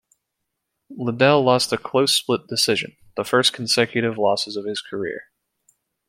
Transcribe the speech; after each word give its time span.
Liddell 0.89 1.43
lost 1.43 1.71
a 1.71 1.77
close 1.77 2.15
split 2.15 2.47
decision, 2.47 2.97
the 3.15 3.23
first 3.23 3.53
consecutive 3.53 4.17
losses 4.17 4.55
of 4.55 4.65
his 4.65 4.81
career. 4.81 5.25